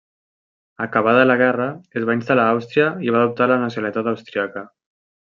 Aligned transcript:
Acabada 0.85 1.25
la 1.31 1.35
guerra 1.41 1.67
es 2.01 2.07
va 2.11 2.15
instal·lar 2.19 2.45
a 2.49 2.55
Àustria 2.57 2.87
i 3.09 3.13
va 3.17 3.21
adoptar 3.21 3.49
la 3.53 3.59
nacionalitat 3.65 4.11
austríaca. 4.15 4.65